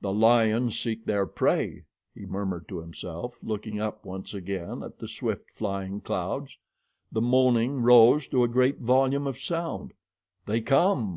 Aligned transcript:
"The 0.00 0.12
lions 0.12 0.78
seek 0.78 1.04
their 1.04 1.26
prey," 1.26 1.82
he 2.14 2.26
murmured 2.26 2.68
to 2.68 2.78
himself, 2.78 3.40
looking 3.42 3.80
up 3.80 4.04
once 4.06 4.32
again 4.32 4.84
at 4.84 5.00
the 5.00 5.08
swift 5.08 5.50
flying 5.50 6.00
clouds. 6.00 6.58
The 7.10 7.20
moaning 7.20 7.80
rose 7.82 8.28
to 8.28 8.44
a 8.44 8.48
great 8.48 8.78
volume 8.78 9.26
of 9.26 9.36
sound. 9.36 9.92
"They 10.46 10.60
come!" 10.60 11.12